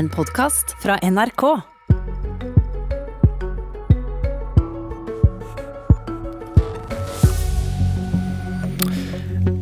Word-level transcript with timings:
En 0.00 0.06
podkast 0.08 0.70
fra 0.80 0.94
NRK. 1.04 1.42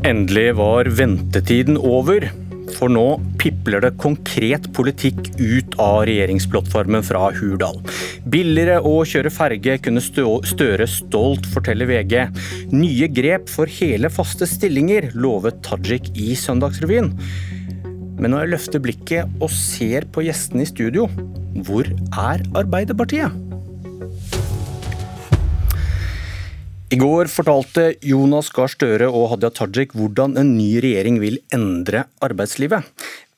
Endelig 0.07 0.53
var 0.61 0.93
ventetiden 1.01 1.75
over. 1.83 2.29
For 2.77 2.87
nå 2.87 3.17
pipler 3.43 3.83
det 3.83 3.97
konkret 3.99 4.71
politikk 4.79 5.33
ut 5.41 5.75
av 5.83 6.05
regjeringsplattformen 6.07 7.03
fra 7.03 7.33
Hurdal. 7.35 7.83
Billigere 8.23 8.79
å 8.87 9.01
kjøre 9.03 9.35
ferge, 9.35 9.81
kunne 9.83 10.07
Støre 10.07 10.87
stolt 10.87 11.51
fortelle 11.51 11.91
VG. 11.91 12.19
Nye 12.79 13.11
grep 13.11 13.51
for 13.51 13.67
hele 13.81 14.07
faste 14.07 14.47
stillinger, 14.47 15.11
lovet 15.19 15.65
Tajik 15.67 16.13
i 16.15 16.39
Søndagsrevyen. 16.39 17.17
Men 18.19 18.33
når 18.35 18.43
jeg 18.43 18.51
løfter 18.51 18.83
blikket 18.83 19.37
og 19.39 19.53
ser 19.55 20.09
på 20.11 20.25
gjestene 20.27 20.65
i 20.65 20.69
studio, 20.69 21.07
hvor 21.63 21.87
er 21.87 22.43
Arbeiderpartiet? 22.59 23.31
I 26.89 26.97
går 26.97 27.29
fortalte 27.29 27.91
Jonas 28.03 28.49
Gahr 28.57 28.71
Støre 28.73 29.11
og 29.13 29.29
Hadia 29.35 29.53
Tajik 29.55 29.93
hvordan 29.95 30.39
en 30.41 30.55
ny 30.57 30.81
regjering 30.83 31.21
vil 31.23 31.37
endre 31.55 32.07
arbeidslivet. 32.25 32.87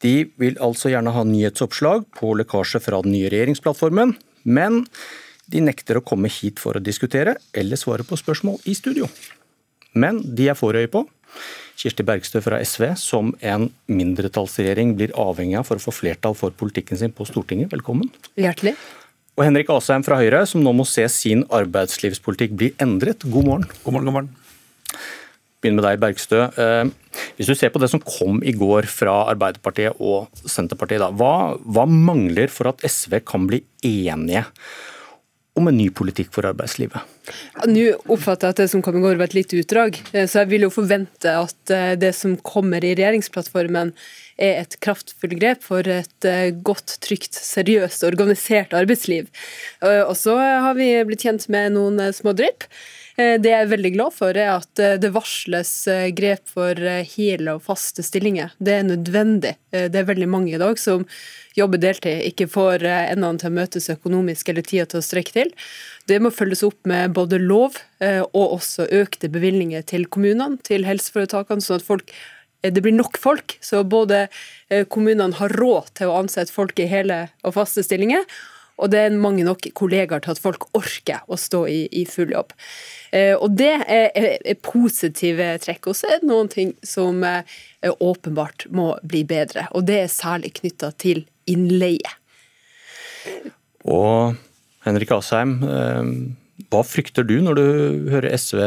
De 0.01 0.31
vil 0.41 0.57
altså 0.63 0.93
gjerne 0.93 1.13
ha 1.13 1.25
nyhetsoppslag 1.27 2.07
på 2.17 2.33
lekkasje 2.39 2.81
fra 2.81 3.03
den 3.05 3.13
nye 3.17 3.29
regjeringsplattformen, 3.29 4.15
men 4.49 4.85
de 5.51 5.65
nekter 5.67 5.99
å 5.99 6.05
komme 6.07 6.31
hit 6.33 6.63
for 6.63 6.79
å 6.79 6.85
diskutere 6.85 7.35
eller 7.53 7.77
svare 7.77 8.07
på 8.07 8.17
spørsmål 8.17 8.63
i 8.71 8.79
studio. 8.79 9.11
Men 9.99 10.23
de 10.23 10.49
er 10.49 10.57
får 10.57 10.79
øye 10.81 10.93
på. 10.95 11.05
Kirsti 11.81 12.05
Bergstø 12.05 12.43
fra 12.45 12.59
SV, 12.61 12.91
som 13.01 13.31
en 13.41 13.71
mindretallsregjering 13.89 14.93
blir 14.99 15.15
avhengig 15.17 15.57
av 15.61 15.69
for 15.69 15.81
å 15.81 15.85
få 15.87 15.95
flertall 15.97 16.37
for 16.37 16.53
politikken 16.53 17.01
sin 17.01 17.15
på 17.15 17.25
Stortinget. 17.29 17.73
Velkommen. 17.73 18.11
Hjertelig. 18.37 18.75
Og 19.39 19.47
Henrik 19.47 19.71
Asheim 19.73 20.05
fra 20.05 20.19
Høyre, 20.21 20.43
som 20.49 20.61
nå 20.61 20.75
må 20.77 20.85
se 20.89 21.07
sin 21.09 21.47
arbeidslivspolitikk 21.57 22.53
bli 22.61 22.75
endret. 22.83 23.25
God 23.25 23.49
morgen. 23.49 23.67
God 23.87 23.97
morgen, 23.97 24.11
god 24.11 24.17
morgen. 24.19 24.31
Begynner 25.61 25.81
med 25.81 25.87
deg, 25.87 26.03
Bergstø. 26.03 26.43
Eh, 26.61 27.25
hvis 27.39 27.49
du 27.49 27.55
ser 27.57 27.73
på 27.73 27.81
det 27.81 27.91
som 27.93 28.01
kom 28.05 28.43
i 28.45 28.53
går 28.57 28.89
fra 28.89 29.23
Arbeiderpartiet 29.33 29.97
og 30.01 30.29
Senterpartiet, 30.45 31.01
da, 31.01 31.11
hva, 31.13 31.57
hva 31.65 31.85
mangler 31.89 32.53
for 32.53 32.73
at 32.73 32.85
SV 32.85 33.23
kan 33.29 33.49
bli 33.49 33.63
enige 33.85 34.47
om 35.59 35.69
en 35.69 35.77
ny 35.77 35.89
politikk 35.95 36.31
for 36.35 36.47
arbeidslivet? 36.49 37.03
Nå 37.69 37.87
oppfatter 38.11 38.49
jeg 38.49 38.55
at 38.55 38.63
det 38.63 38.69
som 38.73 38.83
kom 38.85 38.99
i 38.99 39.03
går 39.03 39.19
var 39.19 39.31
et 39.31 39.37
lite 39.37 39.59
utdrag, 39.61 39.99
eh, 40.13 40.27
så 40.31 40.43
jeg 40.43 40.51
vil 40.53 40.67
jo 40.67 40.73
forvente 40.75 41.35
at 41.35 41.75
eh, 41.75 41.95
det 42.01 42.13
som 42.17 42.37
kommer 42.47 42.85
i 42.85 42.95
regjeringsplattformen 42.95 43.93
er 44.41 44.63
et 44.63 44.79
kraftfullt 44.85 45.37
grep 45.41 45.67
for 45.67 45.87
et 45.91 46.29
eh, 46.29 46.53
godt, 46.55 46.97
trygt, 47.05 47.37
seriøst 47.37 48.07
organisert 48.09 48.75
arbeidsliv. 48.77 49.29
Og 49.83 50.15
så 50.19 50.37
har 50.39 50.79
vi 50.79 50.93
blitt 51.09 51.27
kjent 51.27 51.49
med 51.53 51.75
noen 51.77 52.01
små 52.17 52.35
drypp. 52.37 52.67
Det 53.21 53.51
jeg 53.51 53.65
er 53.65 53.71
veldig 53.71 53.91
glad 53.95 54.15
for, 54.17 54.37
er 54.37 54.55
at 54.55 54.81
det 55.03 55.11
varsles 55.13 55.73
grep 56.17 56.49
for 56.49 56.79
hele 57.15 57.57
og 57.57 57.65
faste 57.67 58.05
stillinger. 58.07 58.55
Det 58.59 58.75
er 58.79 58.87
nødvendig. 58.89 59.53
Det 59.71 60.01
er 60.01 60.09
veldig 60.09 60.29
mange 60.31 60.55
i 60.55 60.61
dag 60.61 60.79
som 60.81 61.05
jobber 61.59 61.83
deltid, 61.83 62.23
ikke 62.31 62.49
får 62.49 62.87
endene 62.87 63.43
til 63.43 63.51
å 63.51 63.57
møtes 63.59 63.91
økonomisk 63.93 64.51
eller 64.53 64.65
tida 64.67 64.89
til 64.89 65.03
å 65.03 65.05
strekke 65.05 65.37
til. 65.37 65.55
Det 66.09 66.21
må 66.23 66.33
følges 66.33 66.65
opp 66.67 66.79
med 66.89 67.13
både 67.19 67.43
lov 67.43 67.79
og 68.01 68.45
også 68.61 68.89
økte 69.03 69.31
bevilgninger 69.33 69.85
til 69.91 70.09
kommunene, 70.09 70.61
til 70.67 70.87
helseforetakene, 70.89 71.65
sånn 71.65 71.83
at 71.83 71.89
folk 71.91 72.15
Eh, 72.63 72.73
det 72.73 72.81
blir 72.85 72.97
nok 72.97 73.19
folk, 73.19 73.57
så 73.61 73.83
både 73.85 74.27
eh, 74.69 74.87
kommunene 74.89 75.37
har 75.41 75.57
råd 75.61 75.93
til 75.99 76.11
å 76.11 76.19
ansette 76.21 76.55
folk 76.55 76.81
i 76.81 76.89
hele 76.91 77.27
og 77.45 77.57
faste 77.57 77.85
stillinger, 77.87 78.27
og 78.81 78.91
det 78.93 79.03
er 79.05 79.17
mange 79.21 79.45
nok 79.47 79.69
kollegaer 79.77 80.23
til 80.25 80.35
at 80.35 80.41
folk 80.43 80.67
orker 80.77 81.23
å 81.29 81.39
stå 81.39 81.65
i, 81.71 81.81
i 81.93 82.05
full 82.09 82.33
jobb. 82.33 82.55
Eh, 83.13 83.35
og 83.37 83.57
Det 83.59 83.73
er, 83.85 84.09
er, 84.17 84.31
er 84.41 84.61
positive 84.65 85.53
trekk. 85.63 85.91
Og 85.93 85.99
så 85.99 86.11
er 86.11 86.23
det 86.23 86.31
noen 86.31 86.51
ting 86.53 86.73
som 86.87 87.25
eh, 87.27 87.45
åpenbart 87.91 88.69
må 88.75 88.93
bli 89.07 89.25
bedre. 89.29 89.67
Og 89.77 89.87
det 89.91 90.01
er 90.05 90.13
særlig 90.13 90.55
knytta 90.61 90.93
til 91.01 91.25
innleie. 91.51 92.17
Og 93.85 94.39
Henrik 94.87 95.13
Asheim, 95.17 95.59
eh, 95.67 96.65
hva 96.71 96.85
frykter 96.87 97.27
du 97.27 97.39
når 97.45 97.61
du 97.61 97.67
hører 98.15 98.37
SV 98.37 98.65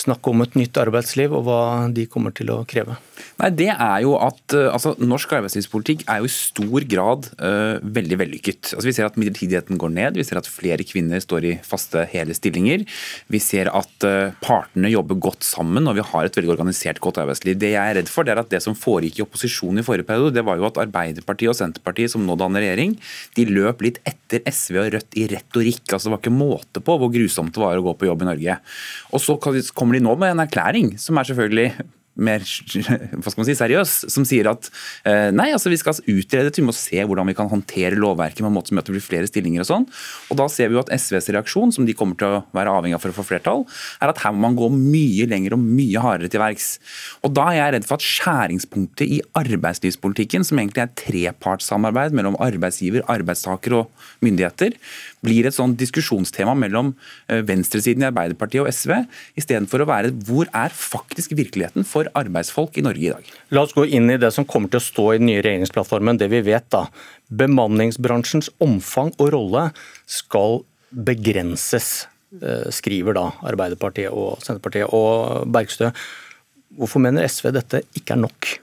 snakke 0.00 0.32
om 0.32 0.44
et 0.44 0.56
nytt 0.58 0.80
arbeidsliv, 0.80 1.34
og 1.36 1.46
hva 1.46 1.60
de 1.94 2.06
kommer 2.10 2.34
til 2.36 2.52
å 2.54 2.62
kreve? 2.68 2.96
Nei, 3.40 3.50
det 3.56 3.68
er 3.72 4.02
jo 4.04 4.14
at 4.20 4.54
eh, 4.56 4.68
altså, 4.72 4.94
Norsk 5.00 5.32
arbeidslivspolitikk 5.38 6.04
er 6.10 6.20
jo 6.20 6.28
i 6.28 6.32
stor 6.32 6.84
grad 6.88 7.28
uh, 7.40 7.80
veldig 7.80 8.18
vellykket. 8.20 8.72
Altså, 8.74 8.86
vi 8.88 8.94
ser 8.96 9.08
at 9.08 9.16
midlertidigheten 9.20 9.80
går 9.80 9.92
ned, 9.94 10.18
vi 10.18 10.26
ser 10.26 10.40
at 10.40 10.48
flere 10.48 10.84
kvinner 10.86 11.22
står 11.22 11.46
i 11.48 11.54
faste 11.66 12.04
hele 12.12 12.36
stillinger. 12.36 12.84
Vi 13.32 13.40
ser 13.42 13.70
at 13.76 14.06
uh, 14.06 14.32
partene 14.44 14.92
jobber 14.92 15.20
godt 15.20 15.46
sammen 15.46 15.88
og 15.88 15.96
vi 15.98 16.06
har 16.06 16.28
et 16.28 16.36
veldig 16.36 16.52
organisert 16.54 17.00
godt 17.02 17.20
arbeidsliv. 17.22 17.58
Det 17.60 17.72
jeg 17.74 17.80
er 17.80 18.00
redd 18.00 18.12
for, 18.12 18.26
det 18.26 18.34
er 18.34 18.42
at 18.42 18.52
det 18.52 18.62
som 18.64 18.76
foregikk 18.78 19.20
i 19.20 19.24
opposisjon 19.26 19.80
i 19.80 19.86
forrige 19.86 20.08
periode, 20.08 20.34
det 20.36 20.44
var 20.46 20.60
jo 20.60 20.68
at 20.68 20.80
Arbeiderpartiet 20.80 21.52
og 21.52 21.58
Senterpartiet, 21.58 22.12
som 22.12 22.24
nå 22.26 22.36
danner 22.40 22.64
regjering, 22.64 22.96
de 23.36 23.46
løp 23.48 23.84
litt 23.86 24.00
etter 24.08 24.44
SV 24.48 24.80
og 24.80 24.90
Rødt 24.96 25.18
i 25.20 25.26
retorikk. 25.30 25.84
altså 25.88 26.08
Det 26.08 26.14
var 26.14 26.22
ikke 26.22 26.34
måte 26.34 26.84
på 26.84 26.96
hvor 27.00 27.12
grusomt 27.12 27.54
det 27.54 27.62
var 27.62 27.78
å 27.78 27.84
gå 27.84 27.96
på 28.00 28.08
jobb 28.08 28.24
i 28.24 28.30
Norge. 28.30 28.58
Og 29.14 29.22
så 29.22 29.36
kommer 29.40 29.89
de 29.96 30.04
nå 30.04 30.14
med 30.20 30.32
en 30.32 30.42
erklæring 30.42 30.94
som 31.00 31.16
er 31.16 31.28
selvfølgelig 31.28 31.74
mer 32.20 32.44
hva 32.44 33.32
skal 33.32 33.40
man 33.40 33.48
si, 33.48 33.56
seriøs, 33.58 33.94
som 34.12 34.26
sier 34.28 34.50
at 34.50 34.70
eh, 35.08 35.30
nei, 35.34 35.50
altså 35.54 35.72
vi 35.72 35.78
skal 35.80 35.98
utrede 36.10 36.52
vi 36.60 36.66
må 36.66 36.74
se 36.76 37.00
hvordan 37.00 37.28
vi 37.30 37.36
kan 37.38 37.48
håndtere 37.50 37.98
lovverket 37.98 38.42
med 38.44 38.50
en 38.50 38.56
måte 38.58 38.70
som 38.70 38.78
gjør 38.78 38.84
at 38.84 38.90
det 38.90 38.96
blir 38.96 39.04
flere 39.04 39.30
stillinger 39.30 39.64
og 39.64 39.68
sånn. 39.70 39.86
Og 40.30 40.40
Da 40.40 40.46
ser 40.52 40.70
vi 40.70 40.76
jo 40.76 40.82
at 40.82 40.92
SVs 40.92 41.30
reaksjon, 41.34 41.72
som 41.74 41.86
de 41.88 41.96
kommer 41.96 42.18
til 42.20 42.28
å 42.28 42.42
være 42.56 42.74
avhengig 42.76 42.98
av 42.98 43.04
for 43.04 43.14
å 43.14 43.16
få 43.16 43.26
flertall, 43.30 43.64
er 44.00 44.12
at 44.12 44.20
her 44.24 44.34
må 44.34 44.44
man 44.44 44.58
gå 44.58 44.68
mye 44.74 45.28
lenger 45.30 45.56
og 45.56 45.64
mye 45.64 46.04
hardere 46.04 46.32
til 46.32 46.42
verks. 46.42 46.70
Og 47.24 47.34
Da 47.36 47.48
er 47.50 47.58
jeg 47.60 47.74
redd 47.76 47.88
for 47.88 48.00
at 48.00 48.06
skjæringspunktet 48.06 49.14
i 49.16 49.20
arbeidslivspolitikken, 49.40 50.44
som 50.46 50.60
egentlig 50.60 50.84
er 50.84 50.94
trepartssamarbeid 51.00 52.16
mellom 52.16 52.38
arbeidsgiver, 52.42 53.06
arbeidstaker 53.10 53.78
og 53.80 54.10
myndigheter, 54.24 54.76
blir 55.24 55.46
et 55.46 55.56
sånn 55.56 55.76
diskusjonstema 55.78 56.54
mellom 56.58 56.94
eh, 57.28 57.42
venstresiden 57.46 58.04
i 58.04 58.08
Arbeiderpartiet 58.08 58.64
og 58.64 58.70
SV, 58.72 58.94
istedenfor 59.40 59.84
å 59.84 59.88
være 59.90 60.12
hvor 60.26 60.48
er 60.56 60.72
faktisk 60.74 61.34
virkeligheten 61.38 61.86
for 61.88 62.09
arbeidsfolk 62.18 62.78
i 62.78 62.84
Norge 62.84 63.06
i 63.06 63.12
dag. 63.12 63.28
La 63.54 63.64
oss 63.66 63.74
gå 63.76 63.84
inn 63.86 64.10
i 64.10 64.18
det 64.20 64.32
som 64.34 64.46
kommer 64.48 64.72
til 64.72 64.80
å 64.80 64.84
stå 64.84 65.06
i 65.12 65.18
den 65.20 65.28
nye 65.30 65.42
regjeringsplattformen, 65.44 66.18
det 66.20 66.30
vi 66.32 66.42
vet. 66.46 66.68
da. 66.70 66.86
Bemanningsbransjens 67.28 68.50
omfang 68.60 69.12
og 69.18 69.32
rolle 69.34 69.70
skal 70.06 70.64
begrenses, 70.90 72.06
eh, 72.42 72.70
skriver 72.70 73.14
da 73.14 73.30
Arbeiderpartiet 73.42 74.10
og 74.10 74.42
Senterpartiet. 74.42 74.92
Og 74.92 75.46
Bergstø, 75.50 75.92
hvorfor 76.76 77.00
mener 77.00 77.26
SV 77.26 77.52
dette 77.52 77.82
ikke 77.94 78.14
er 78.16 78.24
nok? 78.26 78.58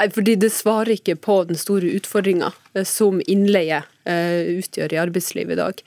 Nei, 0.00 0.06
fordi 0.08 0.32
Det 0.40 0.48
svarer 0.48 0.94
ikke 0.94 1.12
på 1.20 1.34
den 1.44 1.58
store 1.60 1.84
utfordringa 1.98 2.54
eh, 2.72 2.86
som 2.88 3.20
innleie 3.28 3.82
eh, 4.08 4.56
utgjør 4.56 4.94
i 4.94 5.00
arbeidslivet 5.02 5.52
i 5.52 5.60
dag. 5.60 5.82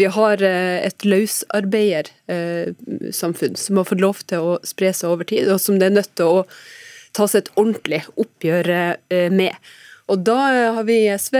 Vi 0.00 0.06
har 0.08 0.40
eh, 0.40 0.80
et 0.86 1.04
løsarbeidersamfunn 1.04 3.56
som 3.60 3.76
har 3.76 3.84
fått 3.90 4.00
lov 4.00 4.16
til 4.32 4.40
å 4.40 4.56
spre 4.64 4.96
seg 4.96 5.12
over 5.12 5.28
tid, 5.28 5.44
og 5.52 5.60
som 5.60 5.76
det 5.76 5.86
er 5.90 5.98
nødt 5.98 6.16
til 6.16 6.40
å 6.40 6.48
ta 7.12 7.28
seg 7.28 7.38
et 7.42 7.52
ordentlig 7.58 8.00
oppgjør 8.22 8.96
med. 9.34 9.50
Og 10.10 10.18
Da 10.24 10.38
har 10.78 10.84
vi 10.86 10.94
i 11.04 11.16
SV 11.18 11.36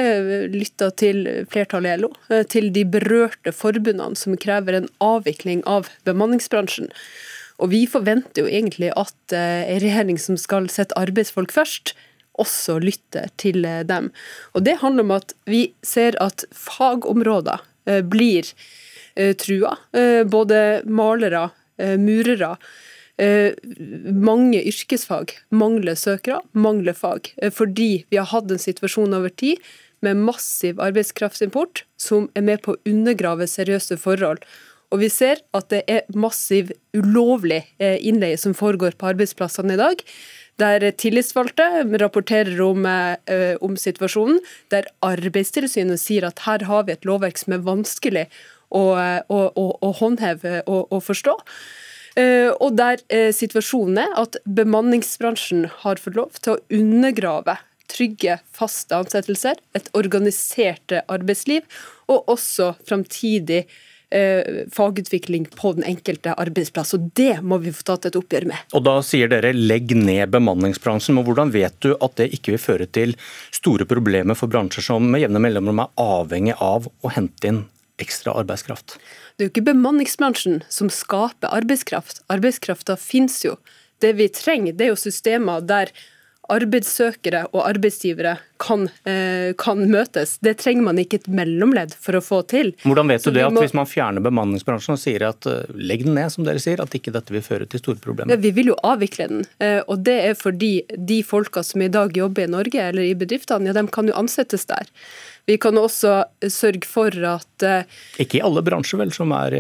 lytta 0.53 0.91
til 0.99 1.47
flertallet 1.51 1.93
i 1.95 1.99
LO, 2.03 2.11
til 2.51 2.73
de 2.75 2.85
berørte 2.85 3.53
forbundene 3.55 4.17
som 4.19 4.37
krever 4.37 4.73
en 4.77 4.89
avvikling 4.99 5.63
av 5.71 5.89
bemanningsbransjen. 6.05 6.89
Og 7.63 7.71
vi 7.71 7.87
forventer 7.91 8.43
jo 8.43 8.49
egentlig 8.51 8.91
at 8.99 9.33
en 9.37 9.81
regjering 9.83 10.19
som 10.19 10.37
skal 10.39 10.69
sette 10.71 10.99
arbeidsfolk 10.99 11.53
først, 11.55 11.95
også 12.41 12.79
lytter 12.83 13.31
til 13.41 13.65
eh, 13.65 13.83
dem. 13.87 14.11
Og 14.55 14.65
Det 14.67 14.79
handler 14.83 15.07
om 15.07 15.17
at 15.19 15.35
vi 15.51 15.71
ser 15.87 16.19
at 16.23 16.45
fagområder 16.57 17.63
eh, 17.87 18.01
blir 18.03 18.49
eh, 19.15 19.35
trua. 19.37 19.77
Både 20.31 20.83
malere, 20.87 21.51
murere. 22.01 22.55
Mange 23.21 24.61
yrkesfag 24.69 25.33
mangler 25.53 25.97
søkere, 25.97 26.41
mangler 26.53 26.97
fag. 26.97 27.31
Fordi 27.53 28.05
vi 28.13 28.19
har 28.21 28.29
hatt 28.29 28.53
en 28.53 28.61
situasjon 28.61 29.17
over 29.17 29.33
tid 29.33 29.61
med 30.05 30.21
massiv 30.21 30.81
arbeidskraftimport 30.81 31.85
som 32.01 32.29
er 32.37 32.45
med 32.45 32.63
på 32.65 32.75
å 32.75 32.81
undergrave 32.89 33.49
seriøse 33.49 33.97
forhold. 34.01 34.45
Og 34.93 35.03
vi 35.03 35.09
ser 35.13 35.41
at 35.57 35.69
det 35.73 35.83
er 35.89 36.09
massiv 36.17 36.73
ulovlig 36.97 37.63
innleie 37.81 38.41
som 38.41 38.57
foregår 38.57 38.97
på 39.01 39.13
arbeidsplassene 39.13 39.77
i 39.77 39.81
dag 39.81 40.05
der 40.61 40.87
tillitsvalgte 41.01 41.67
rapporterer 42.03 42.61
om, 42.65 42.87
eh, 42.87 43.57
om, 43.61 43.77
situasjonen, 43.77 44.41
der 44.71 44.89
Arbeidstilsynet 45.05 46.01
sier 46.01 46.29
at 46.29 46.45
her 46.47 46.67
har 46.69 46.87
vi 46.87 46.95
et 46.97 47.07
lovverk 47.09 47.41
som 47.41 47.57
er 47.57 47.65
vanskelig 47.67 48.27
å, 48.71 48.83
å, 48.95 49.39
å, 49.51 49.65
å 49.83 49.95
håndheve 49.99 50.61
og 50.69 51.01
forstå. 51.03 51.39
Uh, 52.19 52.51
og 52.59 52.75
der 52.75 52.99
uh, 53.15 53.31
situasjonen 53.31 54.01
er 54.03 54.15
at 54.19 54.35
bemanningsbransjen 54.59 55.69
har 55.85 56.01
fått 56.03 56.17
lov 56.19 56.41
til 56.43 56.57
å 56.57 56.63
undergrave 56.75 57.55
trygge, 57.91 58.39
faste 58.55 58.99
ansettelser, 58.99 59.59
et 59.75 59.89
organisert 59.99 60.95
arbeidsliv, 61.11 61.67
og 62.11 62.29
også 62.31 62.73
framtidig 62.87 63.65
fagutvikling 64.75 65.45
på 65.55 65.73
den 65.77 65.85
enkelte 65.87 66.35
arbeidsplass. 66.35 66.95
og 66.97 67.11
Det 67.15 67.43
må 67.47 67.61
vi 67.63 67.71
få 67.71 67.85
tatt 67.87 68.09
et 68.11 68.17
oppgjør 68.19 68.49
med. 68.51 68.59
Og 68.75 68.83
Da 68.85 68.97
sier 69.07 69.31
dere 69.31 69.53
legg 69.55 69.95
ned 69.95 70.33
bemanningsbransjen. 70.35 71.15
men 71.15 71.25
Hvordan 71.25 71.53
vet 71.55 71.77
du 71.81 71.95
at 71.95 72.17
det 72.17 72.33
ikke 72.35 72.57
vil 72.57 72.63
føre 72.63 72.87
til 72.87 73.15
store 73.55 73.87
problemer 73.87 74.35
for 74.35 74.51
bransjer 74.51 74.83
som 74.83 75.11
med 75.11 75.23
jevne 75.23 75.39
mellomrom 75.39 75.85
er 75.85 75.93
avhengig 75.97 76.57
av 76.59 76.89
å 76.91 77.13
hente 77.15 77.47
inn 77.47 77.65
ekstra 78.03 78.35
arbeidskraft? 78.35 78.99
Det 79.37 79.45
er 79.45 79.49
jo 79.49 79.55
ikke 79.55 79.71
bemanningsbransjen 79.71 80.63
som 80.69 80.91
skaper 80.91 81.53
arbeidskraft. 81.55 82.25
Arbeidskrafta 82.33 82.97
finnes 82.97 83.45
jo. 83.45 83.57
Det 84.01 84.15
vi 84.17 84.29
trenger, 84.33 84.73
det 84.73 84.89
er 84.89 84.95
jo 84.95 85.01
systemer 85.01 85.61
der 85.61 85.93
arbeidssøkere 86.51 87.47
og 87.53 87.65
arbeidsgivere 87.65 88.37
kan, 88.61 88.89
eh, 89.09 89.53
kan, 89.59 89.81
møtes. 89.91 90.37
Det 90.45 90.57
trenger 90.61 90.85
man 90.91 91.01
ikke 91.01 91.23
et 91.23 91.29
mellomledd 91.33 91.95
for 91.97 92.19
å 92.19 92.23
få 92.25 92.43
til. 92.51 92.75
Hvordan 92.85 93.13
vet 93.13 93.25
du 93.25 93.33
det 93.35 93.47
at 93.47 93.55
må... 93.57 93.65
hvis 93.65 93.77
man 93.77 93.89
fjerner 93.89 94.25
bemanningsbransjen 94.25 94.99
og 94.99 95.01
sier 95.01 95.25
at 95.31 95.49
uh, 95.49 95.63
legg 95.75 96.05
den 96.05 96.19
ned, 96.19 96.29
som 96.35 96.45
dere 96.47 96.61
sier, 96.63 96.83
at 96.83 96.95
ikke 96.97 97.15
dette 97.15 97.33
vil 97.33 97.45
føre 97.45 97.69
til 97.71 97.83
store 97.83 98.03
problemer? 98.03 98.35
Ja, 98.35 98.41
vi 98.41 98.53
vil 98.57 98.73
jo 98.73 98.79
avvikle 98.87 99.31
den. 99.33 99.47
Uh, 99.63 99.81
og 99.87 100.05
det 100.07 100.19
er 100.29 100.39
fordi 100.39 100.73
de 100.97 101.23
folka 101.27 101.65
som 101.67 101.83
i 101.85 101.91
dag 101.93 102.17
jobber 102.17 102.45
i 102.45 102.53
Norge 102.53 102.89
eller 102.91 103.09
i 103.09 103.17
bedriftene, 103.19 103.71
ja, 103.71 103.77
de 103.77 103.87
kan 103.93 104.11
jo 104.11 104.19
ansettes 104.21 104.69
der. 104.71 104.91
Vi 105.51 105.59
kan 105.63 105.79
også 105.81 106.21
sørge 106.47 106.87
for 106.87 107.11
at 107.11 107.67
uh, 107.67 107.83
Ikke 108.23 108.39
i 108.39 108.45
alle 108.47 108.63
bransjer, 108.67 109.03
vel, 109.03 109.11
som 109.15 109.35
er 109.35 109.59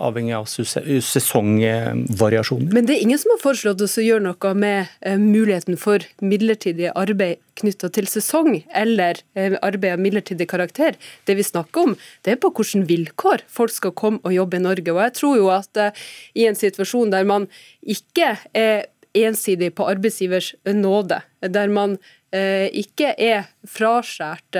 avhengig 0.00 0.32
av 0.34 0.46
sesongvariasjoner. 0.48 2.72
Men 2.74 2.86
det 2.86 2.94
er 2.96 3.02
ingen 3.04 3.18
som 3.20 3.30
har 3.34 3.40
foreslått 3.42 3.82
oss 3.84 3.98
å 4.00 4.02
gjøre 4.04 4.24
noe 4.26 4.54
med 4.58 4.86
eh, 5.00 5.18
muligheten 5.20 5.76
for 5.80 5.98
midlertidig 6.24 6.90
arbeid 6.94 7.36
knytta 7.58 7.88
til 7.94 8.06
sesong, 8.10 8.64
eller 8.74 9.14
eh, 9.38 9.54
arbeid 9.62 9.92
av 9.94 10.00
midlertidig 10.02 10.48
karakter. 10.50 10.92
Det 11.28 11.34
vi 11.38 11.44
snakker 11.46 11.80
om, 11.88 11.94
det 12.26 12.30
er 12.34 12.40
på 12.42 12.50
hvilke 12.54 12.88
vilkår 12.88 13.38
folk 13.50 13.72
skal 13.74 13.92
komme 13.98 14.20
og 14.24 14.32
jobbe 14.34 14.56
i 14.58 14.66
Norge. 14.66 14.90
Og 14.94 15.00
jeg 15.06 15.14
tror 15.20 15.34
jo 15.38 15.46
at 15.54 15.72
eh, 15.80 15.92
i 16.34 16.42
en 16.50 16.58
situasjon 16.58 17.12
der 17.14 17.24
man 17.28 17.42
ikke 17.82 18.28
er 18.56 18.76
ensidig 19.14 19.70
på 19.78 19.86
arbeidsgivers 19.86 20.54
nåde, 20.66 21.20
der 21.50 21.72
man 21.72 21.98
ikke 22.34 23.12
er 23.20 23.44
fraskjært 23.70 24.56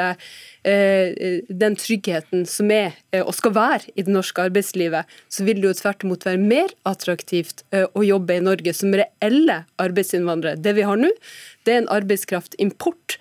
Eh, 0.65 1.43
den 1.53 1.75
tryggheten 1.77 2.47
som 2.49 2.71
er 2.73 2.95
eh, 3.13 3.21
og 3.21 3.35
skal 3.37 3.53
være 3.53 3.91
i 3.93 4.05
det 4.07 4.13
norske 4.15 4.47
arbeidslivet, 4.47 5.11
så 5.29 5.45
vil 5.45 5.59
det 5.61 5.69
jo 5.69 5.77
tvert 5.77 6.07
imot 6.07 6.25
være 6.25 6.41
mer 6.41 6.73
attraktivt 6.89 7.67
eh, 7.69 7.85
å 7.85 8.01
jobbe 8.01 8.39
i 8.39 8.45
Norge 8.47 8.73
som 8.73 8.97
reelle 8.97 9.59
arbeidsinnvandrere. 9.85 10.57
Det 10.65 10.73
vi 10.79 10.87
har 10.89 11.03
nå, 11.03 11.11
det 11.69 11.75
er 11.75 11.83
en 11.83 11.91
arbeidskraftimport 11.93 13.19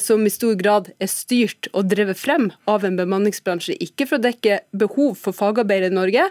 som 0.00 0.22
i 0.24 0.30
stor 0.32 0.54
grad 0.56 0.86
er 1.02 1.08
styrt 1.12 1.66
og 1.76 1.90
drevet 1.90 2.16
frem 2.16 2.46
av 2.72 2.86
en 2.88 2.94
bemanningsbransje. 2.96 3.74
Ikke 3.84 4.06
for 4.08 4.16
å 4.16 4.24
dekke 4.24 4.62
behov 4.72 5.18
for 5.20 5.36
fagarbeidere 5.36 5.92
i 5.92 5.96
Norge. 5.98 6.22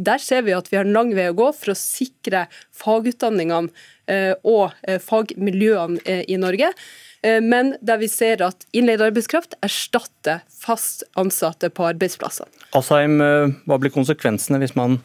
Der 0.00 0.22
ser 0.22 0.46
vi 0.46 0.54
at 0.56 0.70
vi 0.72 0.78
har 0.78 0.88
en 0.88 0.96
lang 0.96 1.12
vei 1.12 1.26
å 1.28 1.36
gå 1.36 1.50
for 1.52 1.74
å 1.74 1.76
sikre 1.76 2.46
fagutdanningene 2.80 3.68
og 4.08 4.72
fagmiljøene 5.04 6.22
i 6.28 6.36
Norge. 6.40 6.72
Eh, 7.22 7.40
men 7.40 7.76
der 7.80 8.00
vi 8.02 8.08
ser 8.10 8.42
at 8.44 8.66
innleid 8.74 9.02
arbeidskraft 9.04 9.54
erstatter 9.62 10.42
fast 10.50 11.04
ansatte 11.18 11.70
på 11.70 11.86
arbeidsplassene. 11.92 12.50
Asheim, 12.74 13.20
eh, 13.22 13.52
hva 13.66 13.78
blir 13.78 13.94
konsekvensene 13.94 14.58
hvis 14.62 14.74
man 14.78 14.98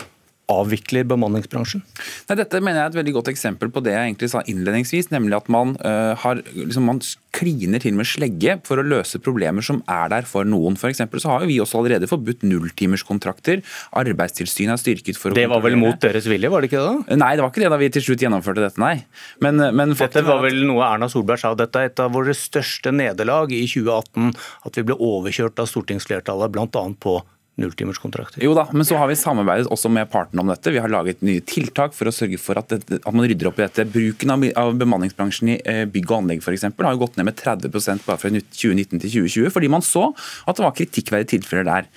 avvikler 0.51 1.07
bemanningsbransjen? 1.07 1.83
Nei, 2.29 2.37
dette 2.39 2.61
mener 2.63 2.79
jeg 2.79 2.85
er 2.85 2.93
et 2.93 2.99
veldig 3.01 3.15
godt 3.19 3.31
eksempel 3.33 3.71
på 3.73 3.83
det 3.83 3.93
jeg 3.95 4.11
egentlig 4.11 4.29
sa 4.31 4.43
innledningsvis, 4.47 5.09
nemlig 5.11 5.35
at 5.41 5.49
man, 5.51 5.75
uh, 5.83 6.13
har, 6.21 6.41
liksom, 6.55 6.87
man 6.87 7.01
kliner 7.37 7.83
til 7.83 7.97
med 7.97 8.07
slegge 8.09 8.57
for 8.67 8.81
å 8.81 8.85
løse 8.85 9.19
problemer 9.23 9.65
som 9.65 9.81
er 9.91 10.09
der 10.13 10.27
for 10.29 10.47
noen. 10.47 10.79
For 10.79 10.93
så 10.95 11.33
har 11.33 11.43
jo 11.43 11.51
vi 11.51 11.59
også 11.61 11.81
allerede 11.81 12.09
forbudt 12.09 12.45
nulltimerskontrakter. 12.47 13.61
Arbeidstilsynet 13.99 14.77
er 14.77 14.81
styrket 14.81 15.19
for 15.19 15.33
å 15.33 15.37
Det 15.37 15.47
var 15.51 15.61
vel 15.65 15.77
mot 15.79 15.99
deres 16.01 16.29
vilje, 16.29 16.51
var 16.53 16.63
det 16.63 16.71
ikke 16.71 16.81
det? 16.81 17.05
da? 17.11 17.19
Nei, 17.21 17.31
det 17.35 17.45
var 17.45 17.53
ikke 17.53 17.65
det 17.65 17.71
da 17.75 17.81
vi 17.83 17.93
til 17.93 18.07
slutt 18.07 18.25
gjennomførte 18.25 18.63
dette, 18.63 18.81
nei. 18.81 18.95
Men, 19.43 19.61
men 19.75 19.95
dette 19.99 20.25
var 20.25 20.43
vel 20.45 20.63
noe 20.65 20.85
Erna 20.87 21.11
Solberg 21.11 21.43
sa, 21.43 21.53
dette 21.57 21.83
er 21.83 21.91
et 21.91 22.03
av 22.03 22.13
våre 22.15 22.35
største 22.37 22.95
nederlag 22.95 23.53
i 23.53 23.65
2018. 23.67 24.31
At 24.67 24.79
vi 24.79 24.87
ble 24.87 24.97
overkjørt 24.97 25.59
av 25.61 25.69
stortingsflertallet, 25.69 26.55
bl.a. 26.55 26.85
på 27.03 27.19
nulltimerskontrakter. 27.57 28.43
Jo 28.45 28.53
da, 28.57 28.67
men 28.71 28.85
så 28.85 28.97
har 28.99 29.09
vi 29.09 29.17
samarbeidet 29.17 29.69
også 29.73 29.89
med 29.93 30.09
partene 30.13 30.43
om 30.43 30.51
dette. 30.51 30.71
Vi 30.73 30.81
har 30.81 30.91
laget 30.91 31.23
nye 31.25 31.41
tiltak 31.41 31.95
for 31.97 32.09
å 32.09 32.13
sørge 32.13 32.37
for 32.41 32.59
at, 32.59 32.69
det, 32.69 32.99
at 33.01 33.15
man 33.15 33.25
rydder 33.25 33.49
opp 33.49 33.57
i 33.57 33.65
dette. 33.65 33.87
Bruken 33.89 34.33
av, 34.33 34.45
av 34.61 34.75
bemanningsbransjen 34.77 35.53
i 35.55 35.57
eh, 35.65 35.83
bygg 35.89 36.11
og 36.11 36.19
anlegg 36.19 36.43
for 36.45 36.53
eksempel, 36.53 36.85
har 36.85 36.93
jo 36.95 37.01
gått 37.01 37.17
ned 37.17 37.29
med 37.29 37.39
30% 37.39 38.05
bare 38.05 38.21
fra 38.21 38.31
2019 38.31 39.01
til 39.01 39.09
2020, 39.09 39.49
fordi 39.55 39.71
man 39.73 39.85
så 39.85 40.05
at 40.45 40.59
det 40.59 40.65
var 40.65 40.75
kritikkverdige 40.77 41.31
tilfeller 41.33 41.67
der. 41.67 41.89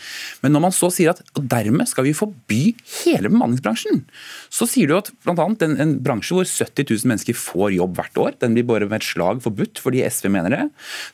Men 0.44 0.56
når 0.56 0.64
man 0.68 0.76
så 0.76 0.90
sier 0.94 1.12
at 1.12 1.20
dermed 1.36 1.90
skal 1.90 2.08
vi 2.08 2.16
forby 2.16 2.62
hele 3.02 3.28
bemanningsbransjen, 3.28 4.04
så 4.48 4.68
sier 4.70 4.88
du 4.88 4.96
at 4.96 5.12
bl.a. 5.26 5.36
En, 5.66 5.76
en 5.82 5.94
bransje 6.00 6.36
hvor 6.36 6.48
70 6.48 6.88
000 6.88 7.12
mennesker 7.12 7.36
får 7.36 7.76
jobb 7.76 8.00
hvert 8.00 8.22
år, 8.24 8.38
den 8.40 8.56
blir 8.56 8.68
bare 8.68 8.88
med 8.88 9.00
et 9.02 9.10
slag 9.10 9.44
forbudt 9.44 9.80
fordi 9.82 10.02
SV 10.08 10.30
mener 10.32 10.56
det. 10.56 10.64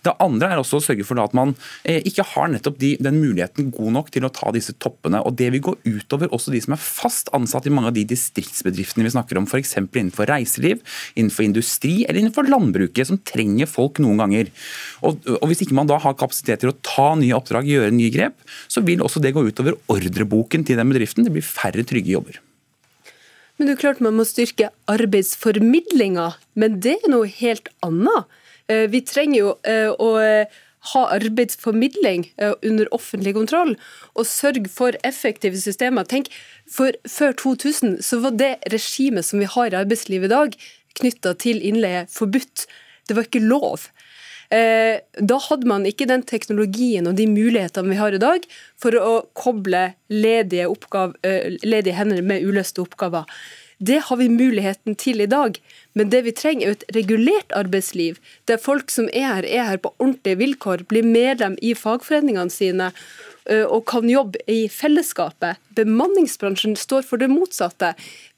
Det 0.06 0.14
andre 0.22 0.52
er 0.52 0.62
også 0.62 0.78
å 0.78 0.86
sørge 0.86 1.06
for 1.08 1.18
at 1.22 1.34
man 1.36 1.56
eh, 1.82 1.98
ikke 2.06 2.26
har 2.34 2.50
nettopp 2.52 2.78
de, 2.80 2.94
den 3.02 3.18
muligheten 3.22 3.72
god 3.74 3.94
nok 3.98 4.12
til 4.14 4.26
å 4.26 4.32
ta 4.36 4.52
disse 4.54 4.74
toppene. 4.82 5.22
og 5.24 5.36
Det 5.38 5.48
vil 5.54 5.64
gå 5.64 5.74
utover 5.86 6.30
også 6.34 6.52
de 6.54 6.60
som 6.62 6.76
er 6.76 6.82
fast 6.82 7.30
ansatt 7.36 7.66
i 7.66 7.72
mange 7.72 7.90
av 7.90 7.96
de 7.96 8.04
distriktsbedriftene 8.08 9.06
vi 9.06 9.14
snakker 9.14 9.40
om, 9.40 9.48
f.eks. 9.48 9.76
innenfor 9.80 10.28
reiseliv, 10.30 10.82
innenfor 11.16 11.46
industri 11.48 11.94
eller 12.04 12.20
innenfor 12.22 12.48
landbruket, 12.50 13.08
som 13.08 13.20
trenger 13.26 13.70
folk 13.70 14.00
noen 14.04 14.20
ganger. 14.22 14.52
Og, 15.02 15.22
og 15.38 15.46
Hvis 15.50 15.64
ikke 15.66 15.78
man 15.78 15.90
da 15.90 15.98
har 16.02 16.18
kapasitet 16.18 16.62
til 16.62 16.72
å 16.72 16.78
ta 16.86 17.12
nye 17.18 17.36
oppdrag, 17.36 17.68
gjøre 17.68 17.94
nye 17.94 18.12
grep, 18.14 18.38
så 18.68 18.84
vil 18.86 19.04
også 19.04 19.22
det 19.24 19.34
gå 19.36 19.46
utover 19.46 19.78
ordreboken 19.92 20.66
til 20.66 20.78
den 20.78 20.92
bedriften. 20.92 21.26
Det 21.26 21.34
blir 21.34 21.46
færre 21.46 21.86
trygge 21.86 22.14
jobber. 22.14 22.40
Men 23.56 23.68
det 23.68 23.76
er 23.76 23.84
klart 23.86 24.02
Man 24.04 24.18
må 24.18 24.26
styrke 24.28 24.68
arbeidsformidlinga, 24.90 26.34
men 26.60 26.80
det 26.84 26.98
er 26.98 27.12
noe 27.12 27.30
helt 27.38 27.70
annet. 27.84 28.28
Eh, 28.68 28.84
vi 28.90 29.00
trenger 29.06 29.38
jo 29.38 29.50
eh, 29.64 29.88
å 29.88 30.10
ha 30.92 31.02
arbeidsformidling 31.16 32.28
eh, 32.38 32.54
under 32.66 32.90
offentlig 32.94 33.34
kontroll 33.36 33.74
og 34.14 34.28
sørge 34.28 34.68
for 34.72 34.96
effektive 35.06 35.58
systemer. 35.60 36.06
Tenk, 36.08 36.30
for 36.70 36.94
Før 37.08 37.36
2000 37.38 38.00
så 38.04 38.20
var 38.24 38.36
det 38.38 38.56
regimet 38.72 39.26
som 39.26 39.42
vi 39.42 39.50
har 39.50 39.72
i 39.72 39.80
arbeidslivet 39.82 40.30
i 40.30 40.34
dag, 40.34 40.56
knytta 40.96 41.34
til 41.40 41.60
innleie, 41.64 42.06
forbudt. 42.10 42.66
Det 43.06 43.16
var 43.16 43.28
ikke 43.28 43.44
lov. 43.44 43.88
Eh, 44.54 45.02
da 45.18 45.38
hadde 45.42 45.66
man 45.66 45.86
ikke 45.88 46.06
den 46.06 46.22
teknologien 46.26 47.08
og 47.10 47.16
de 47.18 47.26
mulighetene 47.26 47.90
vi 47.90 47.98
har 47.98 48.14
i 48.14 48.22
dag 48.22 48.44
for 48.78 48.94
å 48.94 49.14
koble 49.34 49.88
ledige, 50.12 50.68
oppgave, 50.70 51.16
eh, 51.26 51.56
ledige 51.66 51.96
hender 51.98 52.22
med 52.22 52.46
uløste 52.46 52.84
oppgaver. 52.84 53.26
Det 53.78 53.98
har 54.08 54.16
vi 54.16 54.28
muligheten 54.32 54.96
til 54.96 55.20
i 55.20 55.28
dag. 55.28 55.58
Men 55.92 56.10
det 56.10 56.22
vi 56.24 56.32
trenger, 56.32 56.68
er 56.68 56.78
et 56.78 56.96
regulert 56.96 57.52
arbeidsliv, 57.52 58.16
der 58.48 58.60
folk 58.60 58.90
som 58.90 59.10
er 59.12 59.28
her, 59.28 59.44
er 59.44 59.70
her 59.70 59.80
på 59.82 59.92
ordentlige 59.98 60.40
vilkår, 60.40 60.86
blir 60.88 61.04
medlem 61.04 61.58
i 61.62 61.74
fagforeningene 61.76 62.52
sine 62.52 62.92
og 63.46 63.84
kan 63.86 64.08
jobbe 64.10 64.40
i 64.50 64.66
fellesskapet. 64.72 65.60
Bemanningsbransjen 65.78 66.74
står 66.76 67.04
for 67.06 67.22
det 67.22 67.28
motsatte, 67.30 67.92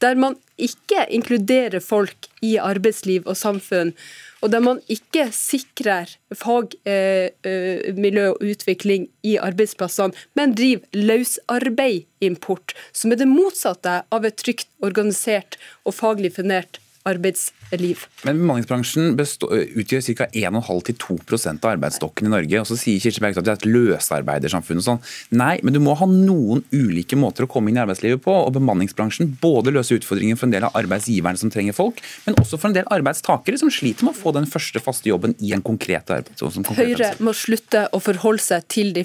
der 0.05 0.19
man 0.21 0.37
ikke 0.61 1.07
inkluderer 1.09 1.81
folk 1.81 2.29
i 2.45 2.59
arbeidsliv 2.61 3.25
og 3.25 3.39
samfunn 3.39 3.95
og 4.43 4.53
der 4.53 4.63
man 4.63 4.81
ikke 4.93 5.29
sikrer 5.35 6.15
fagmiljø 6.35 7.35
eh, 7.45 8.27
eh 8.27 8.31
og 8.31 8.43
utvikling 8.45 9.09
i 9.27 9.37
arbeidsplassene, 9.37 10.15
men 10.39 10.55
driver 10.55 10.85
løsarbeidimport, 10.95 12.75
som 12.93 13.13
er 13.13 13.23
det 13.23 13.29
motsatte 13.31 14.03
av 14.11 14.29
et 14.29 14.39
trygt, 14.39 14.69
organisert 14.83 15.59
og 15.85 15.97
faglig 15.99 16.35
fundert 16.37 16.79
arbeidsliv. 17.09 18.05
Men 18.27 18.41
bemanningsbransjen 18.41 19.15
utgjør 19.19 20.05
ca. 20.19 20.29
1,5-2% 20.33 21.65
av 21.65 21.75
arbeidsstokken 21.77 22.29
i 22.29 22.33
Norge. 22.33 22.61
og 22.61 22.69
Så 22.71 22.79
sier 22.81 23.03
Kirsti 23.03 23.23
Bergstad 23.23 23.45
at 23.45 23.49
det 23.49 23.55
er 23.55 23.61
et 23.63 23.69
løsarbeidersamfunn. 23.77 24.83
og 24.83 24.87
sånn. 24.87 25.03
Nei, 25.31 25.59
men 25.63 25.75
du 25.75 25.81
må 25.81 25.95
ha 25.99 26.09
noen 26.11 26.65
ulike 26.73 27.17
måter 27.17 27.47
å 27.47 27.51
komme 27.51 27.71
inn 27.71 27.79
i 27.79 27.85
arbeidslivet 27.85 28.23
på. 28.25 28.33
og 28.33 28.53
Bemanningsbransjen 28.57 29.37
både 29.41 29.73
løser 29.75 30.01
utfordringen 30.01 30.39
for 30.39 30.49
en 30.49 30.57
del 30.57 30.69
av 30.69 30.77
arbeidsgiverne 30.79 31.39
som 31.39 31.51
trenger 31.51 31.77
folk, 31.77 32.03
men 32.27 32.39
også 32.41 32.59
for 32.59 32.71
en 32.71 32.79
del 32.79 32.89
arbeidstakere 32.91 33.59
som 33.59 33.71
sliter 33.73 34.05
med 34.05 34.15
å 34.15 34.19
få 34.19 34.35
den 34.37 34.49
første 34.49 34.83
faste 34.83 35.09
jobben 35.09 35.37
i 35.41 35.53
en 35.53 35.63
konkret 35.63 36.11
arbeid. 36.11 36.33
Høyre 36.79 37.15
må 37.25 37.35
slutte 37.37 37.87
å 37.95 38.01
forholde 38.03 38.43
seg 38.43 38.67
til 38.73 38.93
de, 38.97 39.05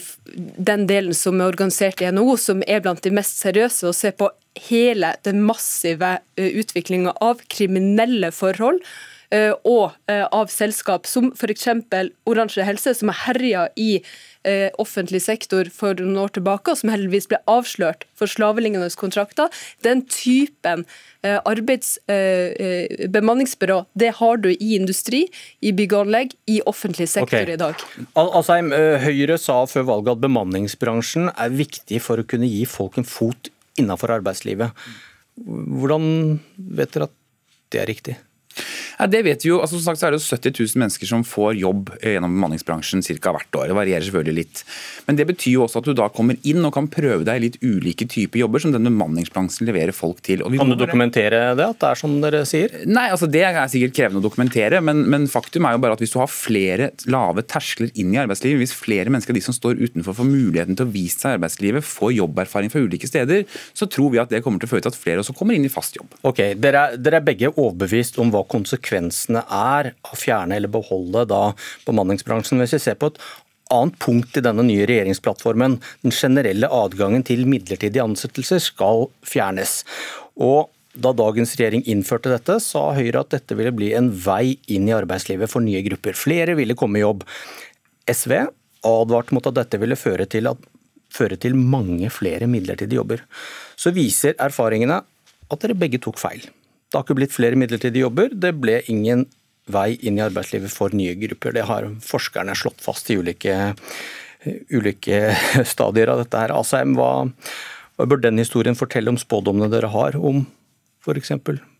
den 0.57 0.87
delen 0.89 1.15
som 1.17 1.39
er 1.39 1.51
organisert 1.51 2.01
i 2.01 2.11
NHO, 2.11 2.37
som 2.39 2.63
er 2.67 2.83
blant 2.83 3.03
de 3.03 3.13
mest 3.13 3.41
seriøse, 3.43 3.87
og 3.89 3.97
se 3.97 4.13
på 4.15 4.29
hele 4.59 5.15
den 5.25 5.41
massive 5.45 6.19
utviklinga 6.37 7.15
av 7.21 7.41
kriminelle 7.47 8.31
forhold 8.35 8.83
og 9.65 9.95
av 10.13 10.51
selskap 10.53 11.07
som 11.09 11.31
f.eks. 11.33 11.65
Oransje 12.29 12.61
Helse, 12.67 12.91
som 12.93 13.09
har 13.09 13.33
herja 13.33 13.63
i 13.73 13.95
offentlig 14.77 15.23
sektor 15.25 15.71
for 15.73 15.97
noen 15.97 16.19
år 16.21 16.35
tilbake, 16.35 16.69
og 16.69 16.77
som 16.77 16.91
heldigvis 16.93 17.25
ble 17.31 17.39
avslørt 17.49 18.03
for 18.19 18.29
slavelignende 18.29 18.91
kontrakter. 18.99 19.49
Den 19.81 20.03
typen 20.05 20.83
arbeids, 21.23 21.95
bemanningsbyrå 22.05 23.79
det 23.97 24.11
har 24.19 24.37
du 24.43 24.51
i 24.51 24.75
industri, 24.77 25.23
i 25.65 25.73
bygg 25.73 25.97
og 25.97 26.05
anlegg, 26.05 26.37
i 26.45 26.59
offentlig 26.69 27.09
sektor 27.15 27.41
okay. 27.41 27.55
i 27.55 27.57
dag. 27.57 27.81
Al 28.13 28.29
Høyre 29.07 29.39
sa 29.41 29.63
før 29.65 29.89
valget 29.89 30.19
at 30.19 30.23
bemanningsbransjen 30.27 31.33
er 31.33 31.57
viktig 31.57 32.05
for 32.05 32.21
å 32.21 32.27
kunne 32.27 32.53
gi 32.53 32.67
folk 32.69 33.01
en 33.01 33.09
fot 33.09 33.49
innenfor 33.79 34.13
arbeidslivet. 34.17 34.85
Hvordan 35.37 36.39
vet 36.57 36.93
dere 36.93 37.09
at 37.09 37.15
det 37.73 37.81
er 37.81 37.89
riktig? 37.89 38.15
Ja, 38.99 39.07
det 39.09 39.23
vet 39.25 39.45
vi 39.45 39.49
jo. 39.49 39.59
Altså, 39.63 39.79
som 39.79 39.91
sagt 39.91 40.01
så 40.01 40.07
er 40.07 40.15
det 40.15 40.21
70 40.21 40.53
000 40.75 40.81
mennesker 40.83 41.09
som 41.09 41.23
får 41.27 41.57
jobb 41.59 41.91
gjennom 42.01 42.33
bemanningsbransjen 42.35 43.03
ca. 43.03 43.33
hvert 43.33 43.57
år. 43.59 43.69
Det 43.71 43.77
varierer 43.77 44.05
selvfølgelig 44.05 44.37
litt. 44.37 44.63
Men 45.07 45.19
det 45.19 45.27
betyr 45.31 45.57
jo 45.57 45.65
også 45.65 45.81
at 45.81 45.89
du 45.89 45.93
da 45.97 46.09
kommer 46.13 46.37
inn 46.49 46.63
og 46.65 46.73
kan 46.75 46.89
prøve 46.91 47.25
deg 47.27 47.39
i 47.39 47.43
litt 47.47 47.57
ulike 47.63 48.07
typer 48.09 48.43
jobber 48.43 48.63
som 48.63 48.73
den 48.75 48.85
bemanningsbransjen 48.87 49.67
leverer 49.69 49.95
folk 49.95 50.21
til. 50.25 50.43
kan 50.43 50.73
du 50.73 50.77
dokumentere 50.79 51.41
det, 51.57 51.67
at 51.67 51.81
det 51.81 51.89
er 51.89 52.01
som 52.03 52.15
dere 52.23 52.43
sier? 52.49 52.77
Nei, 52.89 53.07
altså 53.13 53.29
det 53.31 53.43
er 53.47 53.59
sikkert 53.71 53.97
krevende 53.97 54.21
å 54.21 54.27
dokumentere. 54.27 54.81
Men, 54.83 55.03
men, 55.09 55.27
faktum 55.33 55.65
er 55.67 55.77
jo 55.77 55.83
bare 55.83 55.97
at 55.97 56.03
hvis 56.03 56.13
du 56.13 56.19
har 56.21 56.31
flere 56.31 56.91
lave 57.09 57.45
terskler 57.49 57.91
inn 57.99 58.13
i 58.13 58.21
arbeidslivet, 58.21 58.61
hvis 58.61 58.75
flere 58.77 59.11
mennesker 59.13 59.33
av 59.33 59.39
de 59.39 59.45
som 59.45 59.55
står 59.55 59.81
utenfor 59.81 60.17
får 60.19 60.29
muligheten 60.29 60.77
til 60.77 60.87
å 60.87 60.93
vise 60.93 61.19
seg 61.19 61.33
i 61.33 61.39
arbeidslivet, 61.39 61.87
får 61.87 62.15
jobberfaring 62.19 62.73
fra 62.73 62.83
ulike 62.83 63.09
steder, 63.09 63.47
så 63.73 63.89
tror 63.89 64.13
vi 64.13 64.21
at 64.21 64.31
det 64.31 64.43
kommer 64.45 64.61
til 64.61 64.69
å 64.69 64.73
føre 64.75 64.85
til 64.85 64.93
at 64.93 64.99
flere 64.99 65.23
også 65.23 65.35
kommer 65.37 65.57
inn 65.57 65.65
i 65.65 65.73
fast 65.73 65.97
jobb. 65.97 66.13
Ok, 66.27 66.43
Dere 66.63 66.87
er, 66.87 66.99
dere 67.01 67.19
er 67.19 67.25
begge 67.25 67.51
overbevist 67.53 68.19
om 68.21 68.31
hva 68.33 68.43
konsekvensene 68.49 68.82
konsekvensene 68.83 69.43
er 69.47 69.93
å 70.03 70.17
fjerne 70.17 70.57
eller 70.57 70.71
beholde 70.71 71.25
da 71.29 71.53
bemanningsbransjen. 71.87 72.59
Hvis 72.59 72.75
vi 72.75 72.83
ser 72.83 72.95
på 72.99 73.11
et 73.11 73.19
annet 73.71 73.97
punkt 73.99 74.37
i 74.37 74.43
denne 74.43 74.63
nye 74.63 74.85
regjeringsplattformen, 74.85 75.79
den 76.03 76.11
generelle 76.11 76.69
adgangen 76.69 77.23
til 77.23 77.45
midlertidige 77.47 78.03
ansettelser 78.03 78.59
skal 78.59 79.07
fjernes. 79.23 79.83
Og 80.35 80.69
da 80.93 81.13
dagens 81.13 81.55
regjering 81.57 81.83
innførte 81.89 82.29
dette, 82.29 82.59
sa 82.61 82.91
Høyre 82.93 83.23
at 83.23 83.31
dette 83.33 83.55
ville 83.57 83.73
bli 83.73 83.93
en 83.97 84.11
vei 84.11 84.59
inn 84.67 84.87
i 84.87 84.93
arbeidslivet 84.93 85.49
for 85.49 85.63
nye 85.63 85.81
grupper. 85.81 86.13
Flere 86.13 86.55
ville 86.55 86.75
komme 86.77 86.99
i 86.99 87.05
jobb. 87.05 87.23
SV 88.05 88.43
advarte 88.83 89.33
mot 89.33 89.47
at 89.47 89.57
dette 89.57 89.79
ville 89.81 89.97
føre 89.97 90.27
til, 90.29 90.51
at, 90.51 90.59
føre 91.09 91.39
til 91.39 91.55
mange 91.55 92.11
flere 92.13 92.49
midlertidige 92.51 92.99
jobber. 92.99 93.23
Så 93.79 93.95
viser 93.95 94.35
erfaringene 94.37 95.01
at 95.49 95.63
dere 95.63 95.77
begge 95.77 96.01
tok 96.03 96.19
feil. 96.21 96.45
Det 96.93 96.99
har 96.99 97.07
ikke 97.07 97.17
blitt 97.17 97.33
flere 97.33 97.57
midlertidige 97.57 98.05
jobber. 98.05 98.29
Det 98.29 98.51
ble 98.61 98.75
ingen 98.93 99.25
vei 99.73 99.95
inn 100.05 100.19
i 100.19 100.21
arbeidslivet 100.21 100.69
for 100.69 100.93
nye 100.93 101.15
grupper. 101.17 101.55
Det 101.55 101.65
har 101.65 101.87
forskerne 102.05 102.53
slått 102.53 102.83
fast 102.85 103.09
i 103.09 103.17
ulike, 103.17 103.55
ulike 104.69 105.23
stadier 105.73 106.13
av 106.13 106.21
dette. 106.21 106.37
her. 106.37 106.53
Asheim, 106.53 106.93
hva, 106.99 107.25
hva 107.97 108.05
bør 108.05 108.21
den 108.21 108.37
historien 108.37 108.77
fortelle 108.77 109.09
om 109.09 109.17
spådommene 109.17 109.71
dere 109.73 109.89
har 109.89 110.19
om 110.21 110.45
f.eks 111.01 111.33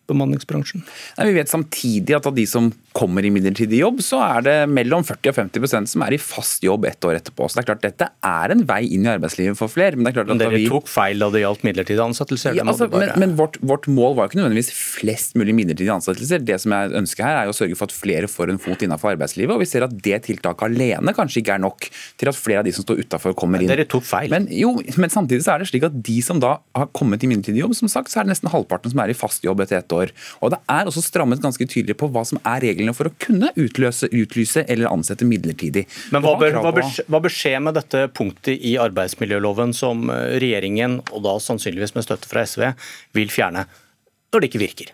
bemanningsbransjen? 0.09 0.83
Nei, 1.17 1.27
vi 1.29 1.37
vet 1.37 1.51
samtidig 1.51 2.17
at 2.17 2.27
av 2.29 2.35
de 2.35 2.45
som 2.49 2.69
kommer 2.93 3.25
i 3.25 3.31
midlertidig 3.33 3.79
jobb, 3.81 4.01
så 4.05 4.19
er 4.21 4.45
det 4.45 4.55
mellom 4.69 5.05
40 5.05 5.31
og 5.31 5.37
50% 5.39 5.89
som 5.93 6.03
er 6.05 6.15
i 6.15 6.19
fast 6.21 6.63
jobb 6.65 6.85
ett 6.89 7.05
år 7.07 7.17
etterpå. 7.17 7.47
Så 7.49 7.57
det 7.57 7.63
er 7.63 7.69
klart 7.71 7.83
Dette 7.83 8.07
er 8.29 8.53
en 8.53 8.63
vei 8.69 8.83
inn 8.95 9.07
i 9.07 9.11
arbeidslivet 9.11 9.57
for 9.59 9.71
flere. 9.71 9.97
Men, 9.97 10.07
det 10.07 10.13
er 10.13 10.17
klart 10.19 10.29
at 10.29 10.35
men 10.35 10.43
dere 10.43 10.59
vi... 10.61 10.67
tok 10.69 10.89
feil 10.91 11.23
da 11.23 11.29
det 11.33 11.43
gjaldt 11.43 11.65
midlertidige 11.67 12.05
ansettelser? 12.05 12.59
Ja, 12.59 12.67
altså, 12.67 12.87
bare... 12.91 13.09
Men, 13.15 13.23
men 13.23 13.37
vårt, 13.39 13.57
vårt, 13.61 13.89
mål 13.93 14.17
var 14.17 14.27
jo 14.27 14.33
ikke 14.33 14.41
nødvendigvis 14.41 14.71
flest 14.75 15.37
mulig 15.39 15.55
midlertidige 15.57 15.95
ansettelser. 15.95 16.43
Det 16.45 16.59
som 16.61 16.75
jeg 16.75 16.93
ønsker 17.01 17.27
her 17.27 17.41
er 17.41 17.51
å 17.51 17.55
sørge 17.57 17.79
for 17.79 17.89
at 17.89 17.95
flere 17.97 18.29
får 18.31 18.53
en 18.53 18.61
fot 18.61 18.85
innenfor 18.85 19.13
arbeidslivet. 19.15 19.55
Og 19.55 19.63
vi 19.63 19.69
ser 19.69 19.87
at 19.87 19.95
det 20.05 20.21
tiltaket 20.29 20.67
alene 20.69 21.15
kanskje 21.17 21.41
ikke 21.41 21.57
er 21.57 21.63
nok 21.65 21.89
til 22.21 22.31
at 22.31 22.39
flere 22.39 22.61
av 22.61 22.69
de 22.69 22.75
som 22.75 22.85
står 22.85 23.03
utafor, 23.03 23.35
kommer 23.37 23.63
inn. 23.63 23.67
Men 23.71 23.75
dere 23.75 23.89
tok 23.89 24.05
feil. 24.07 24.29
Men, 24.33 24.47
jo, 24.53 24.75
men 25.01 25.13
samtidig 25.13 25.47
så 25.47 25.55
er 25.55 25.63
det 25.63 25.71
slik 25.71 25.87
at 25.89 25.97
de 26.05 26.19
som 26.25 26.39
da 26.43 26.55
har 26.77 26.89
kommet 26.95 27.25
i 27.25 27.31
midlertidig 27.31 27.63
jobb, 27.63 27.75
som 27.77 27.91
sagt, 27.91 28.13
så 28.13 28.21
er 28.21 28.27
det 28.27 28.35
nesten 28.35 28.51
halvparten 28.53 28.93
som 28.93 29.01
er 29.03 29.13
i 29.13 29.17
fast 29.17 29.45
jobb 29.45 29.65
etter 29.65 29.81
ett 29.81 29.92
år. 29.93 30.13
Og 30.41 30.53
det 30.53 30.59
er 30.71 30.89
også 30.89 31.03
strammet 31.05 31.43
ganske 31.43 31.67
tydelig 31.69 31.97
på 31.99 32.09
hva 32.13 32.25
som 32.27 32.41
er 32.41 32.63
reglene 32.65 32.95
for 32.95 33.09
å 33.09 33.15
kunne 33.23 33.51
utløse, 33.59 34.09
utlyse 34.11 34.65
eller 34.67 34.91
ansette 34.91 35.27
midlertidig. 35.27 35.85
Men 36.15 36.25
hva 36.25 36.35
bør, 36.39 36.59
hva, 36.59 36.73
bør, 36.75 36.89
hva 37.07 37.21
bør, 37.23 37.33
skje 37.33 37.55
med 37.63 37.77
dette 37.79 38.07
punktet 38.15 38.61
i 38.61 38.75
arbeidsmiljøloven 38.81 39.75
som 39.77 40.09
eh, 40.13 40.35
regjeringen, 40.43 40.99
og 41.11 41.23
da 41.25 41.37
sannsynligvis 41.41 41.95
med 41.97 42.07
støtte 42.07 42.29
fra 42.29 42.45
SV, 42.47 42.69
vil 43.17 43.31
fjerne, 43.33 43.67
når 44.33 44.43
det 44.43 44.51
ikke 44.51 44.65
virker? 44.65 44.93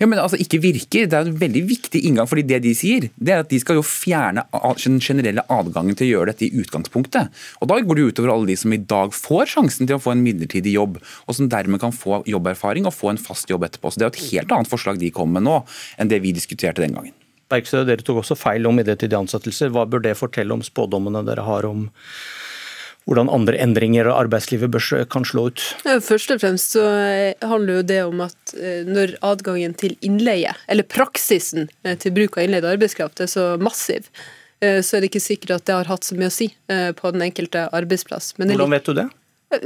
Ja, 0.00 0.06
men 0.06 0.20
altså 0.20 0.38
ikke 0.40 0.60
virker. 0.62 1.06
Det 1.08 1.16
er 1.18 1.28
en 1.28 1.38
veldig 1.40 1.62
viktig 1.68 2.02
inngang. 2.06 2.28
fordi 2.28 2.44
det 2.48 2.62
de 2.64 2.74
sier, 2.76 3.08
det 3.16 3.32
er 3.32 3.44
at 3.44 3.50
de 3.50 3.60
skal 3.62 3.78
jo 3.78 3.84
fjerne 3.86 4.44
den 4.82 5.00
generelle 5.00 5.44
adgangen 5.48 5.96
til 5.96 6.08
å 6.08 6.10
gjøre 6.12 6.32
dette 6.32 6.46
i 6.46 6.62
utgangspunktet. 6.62 7.32
Og 7.60 7.68
Da 7.68 7.80
går 7.80 7.96
det 7.96 8.06
utover 8.12 8.34
alle 8.34 8.46
de 8.46 8.56
som 8.56 8.72
i 8.72 8.76
dag 8.76 9.14
får 9.16 9.54
sjansen 9.54 9.86
til 9.86 9.96
å 9.96 10.02
få 10.02 10.12
en 10.12 10.24
midlertidig 10.24 10.74
jobb, 10.74 11.00
og 11.26 11.34
som 11.34 11.48
dermed 11.48 11.80
kan 11.80 11.92
få 11.92 12.22
jobberfaring 12.28 12.86
og 12.86 12.96
få 12.96 13.12
en 13.12 13.20
fast 13.20 13.50
jobb 13.50 13.64
etterpå. 13.64 13.92
Så 13.92 13.98
Det 13.98 14.06
er 14.06 14.10
jo 14.10 14.16
et 14.16 14.30
helt 14.32 14.52
annet 14.52 14.70
forslag 14.70 14.98
de 14.98 15.10
kommer 15.10 15.40
med 15.40 15.48
nå, 15.48 15.64
enn 15.98 16.08
det 16.08 16.22
vi 16.22 16.32
diskuterte 16.32 16.82
den 16.82 16.94
gangen. 16.94 17.14
Bergstø, 17.52 17.84
dere 17.84 18.04
tok 18.04 18.22
også 18.22 18.36
feil 18.38 18.66
om 18.66 18.78
midlertidige 18.78 19.18
ansettelser. 19.20 19.72
Hva 19.72 19.84
bør 19.88 20.02
det 20.04 20.16
fortelle 20.16 20.54
om 20.54 20.64
spådommene 20.64 21.24
dere 21.26 21.44
har 21.44 21.68
om 21.68 21.90
hvordan 23.08 23.30
andre 23.32 23.58
endringer 23.62 24.08
av 24.10 24.20
arbeidslivet 24.26 24.70
bør, 24.72 24.90
kan 25.10 25.26
slå 25.26 25.48
ut? 25.50 25.62
Først 25.82 26.34
og 26.34 26.42
fremst 26.42 26.76
så 26.76 26.84
eh, 27.02 27.48
handler 27.48 27.80
jo 27.80 27.86
det 27.88 28.02
om 28.06 28.22
at 28.26 28.54
eh, 28.54 28.84
når 28.88 29.16
adgangen 29.26 29.74
til 29.78 29.96
innleie, 30.04 30.54
eller 30.70 30.86
praksisen 30.86 31.68
eh, 31.82 31.98
til 31.98 32.14
bruk 32.14 32.38
av 32.38 32.46
innleid 32.46 32.68
arbeidskraft, 32.68 33.24
er 33.24 33.30
så 33.30 33.52
massiv, 33.62 34.08
så 34.62 34.94
er 34.94 35.02
det 35.02 35.08
ikke 35.08 35.18
sikkert 35.18 35.50
at 35.56 35.64
det 35.66 35.74
har 35.74 35.88
hatt 35.90 36.04
så 36.06 36.14
mye 36.14 36.28
å 36.30 36.30
si 36.30 36.46
på 36.70 37.10
den 37.10 37.24
enkelte 37.24 37.64
arbeidsplass. 37.74 38.28
hvordan 38.38 38.70
vet 38.70 38.86
du 38.86 38.92
det? 38.94 39.08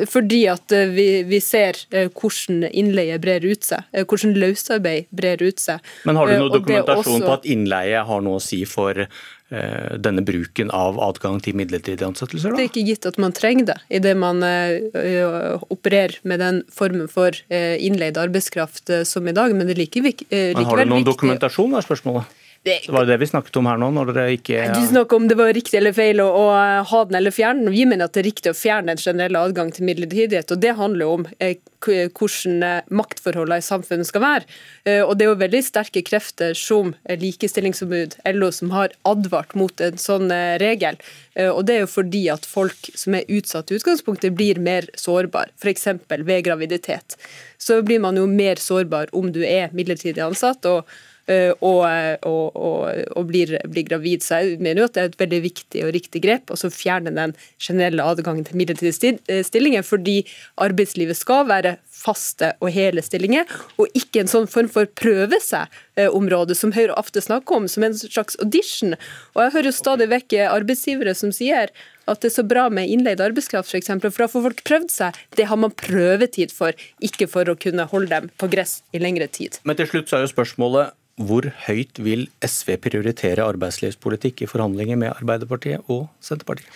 Fordi 0.08 0.38
at 0.48 0.72
vi, 0.72 1.04
vi, 1.28 1.40
ser 1.44 1.76
hvordan 1.92 2.64
innleie 2.70 3.18
brer 3.20 3.44
ut 3.44 3.60
seg, 3.68 3.84
hvordan 3.92 4.32
løsarbeid 4.40 5.10
brer 5.12 5.44
ut 5.44 5.60
seg. 5.60 5.84
Men 6.08 6.16
har 6.16 6.32
du 6.32 6.38
noe 6.40 6.54
dokumentasjon 6.54 7.18
også... 7.18 7.26
på 7.28 7.34
at 7.34 7.44
innleie 7.52 8.06
har 8.08 8.24
noe 8.24 8.40
å 8.40 8.42
si 8.42 8.62
for 8.64 9.04
denne 9.46 10.24
bruken 10.26 10.72
av 10.74 10.96
adgang 10.98 11.36
til 11.44 11.54
midlertidige 11.58 12.08
ansettelser? 12.08 12.50
Da? 12.50 12.58
Det 12.58 12.64
er 12.64 12.70
ikke 12.72 12.86
gitt 12.88 13.06
at 13.06 13.20
man 13.22 13.34
trenger 13.36 13.68
det 13.68 13.76
idet 14.00 14.16
man 14.18 14.42
uh, 14.42 15.62
opererer 15.70 16.16
med 16.26 16.42
den 16.42 16.58
formen 16.74 17.06
for 17.10 17.36
innleid 17.48 18.18
arbeidskraft 18.18 18.90
som 19.06 19.28
i 19.30 19.34
dag, 19.36 19.54
men 19.54 19.70
det 19.70 19.76
er 19.76 19.82
like, 19.84 20.02
likevel 20.02 20.26
viktig. 20.26 20.66
Har 20.66 20.82
du 20.82 20.90
noen 20.90 21.06
dokumentasjon, 21.06 21.78
er 21.78 21.86
spørsmålet? 21.86 22.35
Det, 22.66 22.80
det 22.86 22.92
var 22.92 23.06
det 23.06 23.16
vi 23.22 23.26
snakket 23.30 23.56
om 23.60 23.68
her 23.70 23.78
nå. 23.78 23.92
når 23.94 24.08
dere 24.10 24.34
ikke... 24.34 24.64
Du 24.74 24.88
snakker 24.90 25.20
om 25.20 25.28
det 25.30 25.36
var 25.38 25.52
riktig 25.54 25.78
eller 25.78 25.94
feil 25.94 26.18
å, 26.24 26.26
å 26.26 26.46
ha 26.90 27.02
den 27.06 27.20
eller 27.20 27.34
fjerne 27.34 27.62
den. 27.62 27.74
Vi 27.76 27.84
mener 27.86 28.08
at 28.08 28.16
det 28.16 28.24
er 28.24 28.26
riktig 28.26 28.50
å 28.50 28.58
fjerne 28.58 28.90
den 28.90 28.98
generelle 28.98 29.42
adgang 29.46 29.70
til 29.70 29.86
midlertidighet. 29.86 30.50
og 30.50 30.64
Det 30.64 30.72
handler 30.74 31.12
om 31.12 31.28
eh, 31.38 31.60
hvordan 31.86 32.66
eh, 32.66 32.88
maktforholdene 32.90 33.60
i 33.62 33.66
samfunnet 33.68 34.10
skal 34.10 34.24
være. 34.24 34.50
Eh, 34.82 34.98
og 35.04 35.14
Det 35.14 35.28
er 35.28 35.30
jo 35.30 35.38
veldig 35.44 35.62
sterke 35.62 36.02
krefter 36.10 36.58
som 36.58 36.94
likestillingsombud, 37.06 38.18
LO, 38.34 38.50
som 38.50 38.74
har 38.74 38.98
advart 39.06 39.54
mot 39.54 39.86
en 39.86 40.02
sånn 40.02 40.34
eh, 40.34 40.58
regel. 40.62 40.98
Og 41.36 41.66
Det 41.68 41.74
er 41.74 41.82
jo 41.84 41.90
fordi 41.92 42.26
at 42.32 42.46
folk 42.48 42.90
som 42.96 43.14
er 43.14 43.28
utsatt 43.28 43.70
i 43.70 43.76
utgangspunktet, 43.76 44.34
blir 44.34 44.58
mer 44.58 44.90
sårbar, 44.96 45.54
f.eks. 45.60 45.86
ved 46.08 46.46
graviditet. 46.46 47.18
Så 47.62 47.82
blir 47.86 48.00
man 48.00 48.16
jo 48.16 48.26
mer 48.26 48.58
sårbar 48.58 49.12
om 49.12 49.28
du 49.30 49.44
er 49.44 49.68
midlertidig 49.76 50.24
ansatt. 50.24 50.64
og 50.64 50.88
og, 51.26 51.82
og, 52.28 52.56
og, 52.56 53.00
og 53.18 53.26
blir, 53.26 53.56
blir, 53.66 53.86
gravid. 53.88 54.22
Så 54.22 54.40
jeg 54.42 54.60
mener 54.60 54.82
jo 54.82 54.88
at 54.90 54.94
det 54.96 55.02
er 55.02 55.10
et 55.10 55.18
veldig 55.24 55.40
viktig 55.48 55.82
og 55.86 55.94
riktig 55.96 56.22
grep 56.22 56.52
å 56.54 56.58
fjerne 56.70 57.14
den 57.16 57.34
generelle 57.62 58.06
adgangen 58.06 58.46
til 58.46 58.58
midlertidige 58.60 59.16
eh, 59.30 59.42
stillinger, 59.46 59.82
fordi 59.86 60.20
arbeidslivet 60.62 61.18
skal 61.18 61.46
være 61.50 61.76
faste 61.96 62.52
og 62.60 62.70
hele 62.74 63.02
stillinger, 63.02 63.48
og 63.80 63.90
ikke 63.98 64.22
en 64.22 64.30
sånn 64.30 64.48
form 64.50 64.68
for 64.70 64.88
prøve 64.98 65.40
seg-område 65.42 66.54
som 66.58 66.74
Høyre 66.76 66.96
ofte 66.98 67.22
snakker 67.24 67.58
om, 67.58 67.68
som 67.70 67.86
en 67.86 67.96
slags 67.96 68.38
audition. 68.42 68.94
Og 69.34 69.42
Jeg 69.46 69.54
hører 69.56 69.70
jo 69.70 69.76
stadig 69.76 70.10
vekk 70.12 70.38
arbeidsgivere 70.46 71.14
som 71.16 71.32
sier 71.34 71.72
at 72.06 72.22
det 72.22 72.30
er 72.30 72.36
så 72.36 72.44
bra 72.46 72.68
med 72.70 72.90
innleid 72.90 73.22
arbeidskraft, 73.22 73.72
f.eks. 73.72 73.90
For, 73.90 74.12
for 74.12 74.24
da 74.24 74.30
får 74.30 74.44
folk 74.44 74.62
prøvd 74.68 74.92
seg. 74.92 75.18
Det 75.38 75.48
har 75.50 75.58
man 75.58 75.74
prøvetid 75.74 76.54
for, 76.54 76.76
ikke 77.02 77.26
for 77.30 77.50
å 77.50 77.56
kunne 77.58 77.88
holde 77.90 78.12
dem 78.12 78.30
på 78.38 78.50
gress 78.52 78.78
i 78.94 79.02
lengre 79.02 79.26
tid. 79.26 79.58
Men 79.66 79.78
til 79.78 79.90
slutt 79.90 80.12
så 80.12 80.20
er 80.20 80.26
jo 80.26 80.34
spørsmålet 80.36 80.94
hvor 81.16 81.48
høyt 81.64 81.98
vil 82.02 82.26
SV 82.44 82.76
prioritere 82.84 83.44
arbeidslivspolitikk 83.46 84.44
i 84.44 84.48
forhandlinger 84.50 84.98
med 85.00 85.14
Arbeiderpartiet 85.14 85.88
og 85.92 86.08
Senterpartiet? 86.20 86.68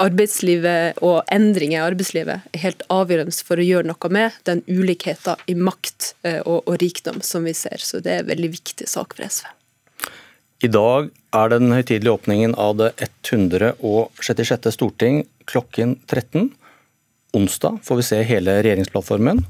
Arbeidslivet 0.00 0.98
og 1.04 1.22
endringer 1.32 1.78
i 1.78 1.84
arbeidslivet 1.86 2.48
er 2.52 2.62
helt 2.62 2.82
avgjørende 2.92 3.36
for 3.46 3.60
å 3.60 3.64
gjøre 3.64 3.88
noe 3.88 4.10
med 4.12 4.34
den 4.48 4.60
ulikheten 4.68 5.40
i 5.48 5.54
makt 5.56 6.10
eh, 6.20 6.42
og, 6.42 6.66
og 6.68 6.76
rikdom 6.82 7.22
som 7.24 7.48
vi 7.48 7.54
ser. 7.56 7.80
Så 7.80 8.02
det 8.04 8.12
er 8.12 8.24
en 8.24 8.28
veldig 8.28 8.50
viktig 8.58 8.88
sak 8.92 9.16
for 9.16 9.24
SV. 9.24 9.48
I 10.64 10.68
dag 10.72 11.08
er 11.36 11.52
den 11.52 11.72
høytidelige 11.72 12.16
åpningen 12.16 12.54
av 12.60 12.76
det 12.80 12.90
166. 13.00 14.68
storting 14.72 15.24
klokken 15.48 15.98
13. 16.08 16.50
Onsdag 17.36 17.80
får 17.84 18.00
vi 18.00 18.06
se 18.08 18.20
hele 18.24 18.60
regjeringsplattformen. 18.64 19.42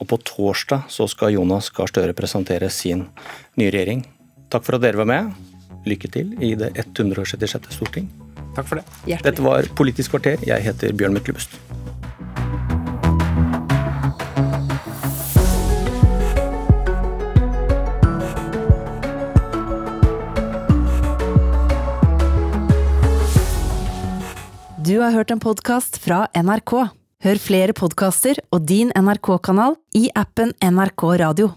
Og 0.00 0.08
på 0.08 0.16
torsdag 0.24 0.88
så 0.88 1.04
skal 1.12 1.34
Jonas 1.34 1.68
Gahr 1.76 1.90
Støre 1.92 2.16
presentere 2.16 2.70
sin 2.72 3.04
nye 3.60 3.70
regjering. 3.72 4.04
Takk 4.50 4.66
for 4.66 4.78
at 4.78 4.84
dere 4.84 5.00
var 5.00 5.08
med. 5.08 5.30
Lykke 5.88 6.10
til 6.12 6.34
i 6.42 6.54
det 6.58 6.72
166. 6.76 7.70
storting. 7.76 8.08
Takk 8.56 8.66
for 8.66 8.80
det. 8.80 8.86
Hjertelig. 9.06 9.26
Dette 9.28 9.44
var 9.46 9.68
Politisk 9.78 10.16
kvarter. 10.16 10.40
Jeg 10.46 10.66
heter 10.66 10.96
Bjørn 10.96 11.16
Myklebust. 11.16 11.60
Du 24.90 24.96
har 24.98 25.12
hørt 25.14 25.30
en 25.30 25.38
podkast 25.38 26.00
fra 26.02 26.24
NRK. 26.34 26.72
Hør 27.20 27.38
flere 27.38 27.76
podkaster 27.76 28.40
og 28.50 28.64
din 28.66 28.90
NRK-kanal 28.96 29.76
i 29.94 30.08
appen 30.18 30.50
NRK 30.64 31.04
Radio. 31.20 31.52